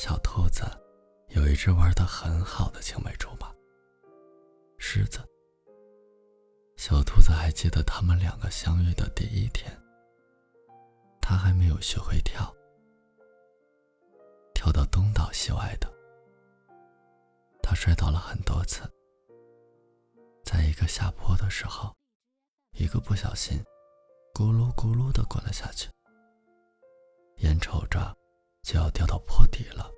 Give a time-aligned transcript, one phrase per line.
[0.00, 0.62] 小兔子
[1.28, 3.52] 有一只玩的很好的青梅竹马——
[4.80, 5.18] 狮子。
[6.78, 9.70] 小兔子还记得他们两个相遇的第一天，
[11.20, 12.50] 它还没有学会跳，
[14.54, 15.92] 跳到东倒西歪的，
[17.62, 18.90] 它摔倒了很多次。
[20.42, 21.94] 在一个下坡的时候，
[22.72, 23.62] 一个不小心，
[24.32, 25.90] 咕噜咕噜的滚了下去，
[27.40, 28.16] 眼瞅着。
[28.62, 29.90] 就要掉到坡底了。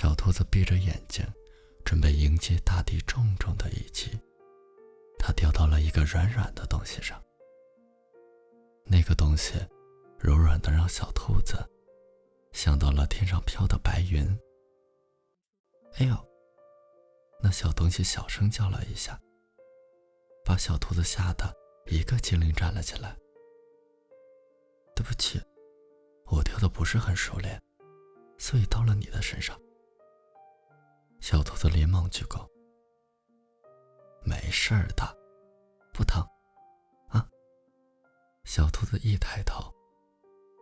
[0.00, 1.26] 小兔子闭着眼睛，
[1.84, 4.16] 准备迎接大地重重的一击。
[5.18, 7.20] 它掉到了一个软软的东西上。
[8.84, 9.54] 那个东西
[10.16, 11.56] 柔软的让小兔子
[12.52, 14.24] 想到了天上飘的白云。
[15.94, 16.14] 哎呦！
[17.42, 19.20] 那小东西小声叫了一下，
[20.44, 21.52] 把小兔子吓得
[21.86, 23.16] 一个机灵站了起来。
[24.94, 25.42] 对不起。
[26.26, 27.60] 我跳的不是很熟练，
[28.38, 29.60] 所以到了你的身上。
[31.20, 32.48] 小兔子连忙鞠躬
[34.24, 35.16] ：“没事儿的，
[35.92, 36.22] 不疼，
[37.08, 37.28] 啊。”
[38.44, 39.72] 小兔子一抬头，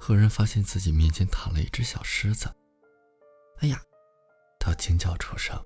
[0.00, 2.48] 赫然发现自己面前躺了一只小狮子。
[3.58, 3.80] 哎呀！
[4.58, 5.56] 他惊叫出声，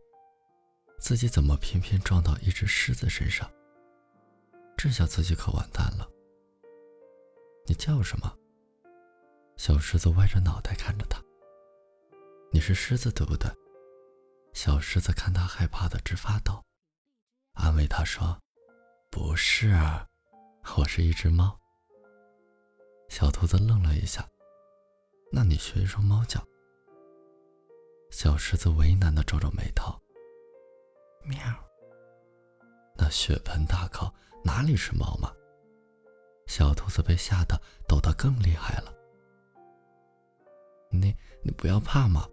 [1.00, 3.50] 自己怎么偏偏撞到一只狮子身上？
[4.76, 6.06] 这下自己可完蛋了。
[7.66, 8.36] 你叫什么？
[9.56, 11.18] 小狮子歪着脑袋看着他。
[12.52, 13.50] 你是狮子对不对？
[14.52, 16.62] 小狮子看他害怕的直发抖，
[17.54, 18.38] 安慰他说
[19.10, 19.74] ：“不是，
[20.76, 21.58] 我是一只猫。”
[23.08, 24.28] 小兔子愣了一下，
[25.32, 26.44] 那你学一声猫叫。
[28.10, 29.98] 小狮子为难的皱皱眉头。
[31.24, 31.38] 喵。
[32.96, 34.12] 那血盆大口
[34.44, 35.32] 哪里是猫嘛？
[36.46, 38.92] 小兔子被吓得抖得更厉害了。
[40.90, 42.28] 你你不要怕嘛。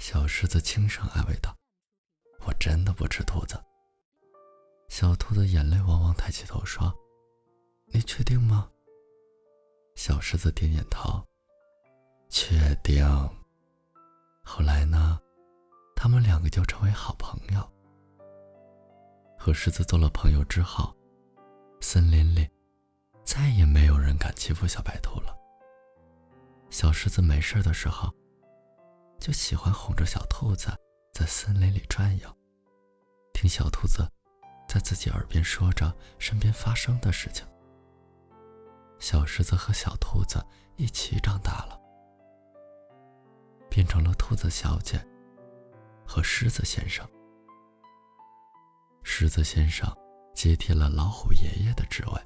[0.00, 1.54] 小狮子轻声安慰道
[2.46, 3.62] ：“我真的不吃兔子。”
[4.88, 6.92] 小兔子眼泪汪汪抬起头说
[7.92, 8.70] ：“你确定吗？”
[9.94, 11.22] 小狮子点点头
[12.30, 13.06] ：“确定。”
[14.42, 15.20] 后来呢，
[15.94, 17.70] 他们两个就成为好朋友。
[19.38, 20.96] 和狮子做了朋友之后，
[21.82, 22.48] 森林里
[23.22, 25.36] 再也没有人敢欺负小白兔了。
[26.70, 28.10] 小狮子没事的时候，
[29.20, 30.68] 就喜欢哄着小兔子
[31.12, 32.36] 在森林里转悠，
[33.34, 34.10] 听小兔子
[34.66, 37.46] 在自己耳边说着身边发生的事情。
[38.98, 40.44] 小狮子和小兔子
[40.76, 41.78] 一起长大了，
[43.68, 44.98] 变成了兔子小姐
[46.06, 47.06] 和狮子先生。
[49.02, 49.86] 狮子先生
[50.34, 52.20] 接替了老虎爷爷的职位，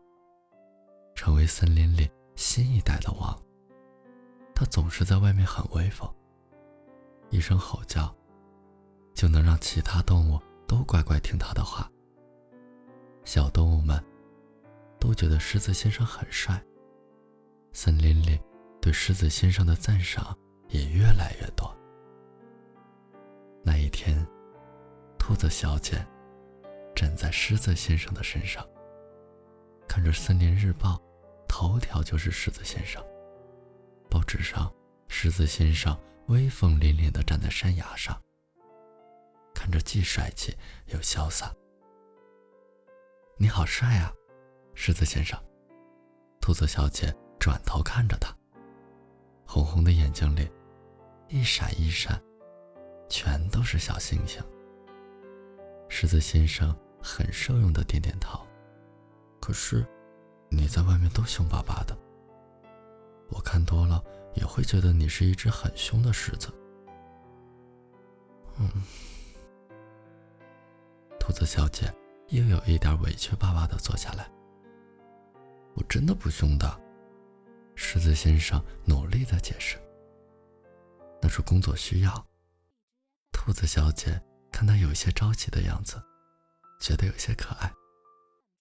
[1.16, 3.36] 成为森林里新一代的王。
[4.54, 6.08] 他总是在外面很威风，
[7.34, 8.14] 一声吼叫，
[9.12, 11.90] 就能让其他动物都乖乖听他的话。
[13.24, 14.00] 小动物们
[15.00, 16.64] 都觉得狮子先生很帅，
[17.72, 18.40] 森林里
[18.80, 20.32] 对狮子先生的赞赏
[20.68, 21.76] 也越来越多。
[23.64, 24.24] 那一天，
[25.18, 26.06] 兔子小姐
[26.94, 28.64] 站在狮子先生的身上，
[29.88, 30.90] 看着《森林日报》，
[31.48, 33.04] 头条就是狮子先生。
[34.08, 34.72] 报纸上，
[35.08, 35.98] 狮子先生
[36.28, 38.18] 威风凛凛地站在山崖上，
[39.54, 41.54] 看着既帅气又潇洒。
[43.36, 44.10] 你好帅啊，
[44.74, 45.38] 狮子先生！
[46.40, 48.34] 兔子小姐转头看着他，
[49.46, 50.50] 红红的眼睛里
[51.28, 52.18] 一闪一闪，
[53.06, 54.42] 全都是小星星。
[55.90, 58.40] 狮子先生很受用的点点头。
[59.42, 59.86] 可是，
[60.50, 61.94] 你在外面都凶巴巴的。
[63.28, 64.02] 我看多了
[64.34, 66.52] 也会觉得你是一只很凶的狮子。
[68.58, 68.68] 嗯，
[71.18, 71.92] 兔子小姐
[72.28, 74.30] 又有一点委屈巴巴的坐下来。
[75.74, 76.80] 我真的不凶的，
[77.74, 79.76] 狮子先生努力的解释。
[81.20, 82.26] 那是工作需要。
[83.32, 84.22] 兔子小姐
[84.52, 86.00] 看他有些着急的样子，
[86.80, 87.72] 觉得有些可爱，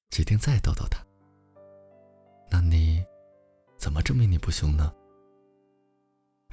[0.09, 0.99] 决定再逗逗他。
[2.49, 3.03] 那你？
[3.77, 4.93] 怎么证明你不凶呢？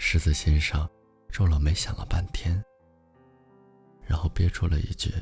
[0.02, 0.88] 狮子先生
[1.28, 2.64] 皱了眉，想了半天，
[4.02, 5.12] 然后憋出了一句：“。”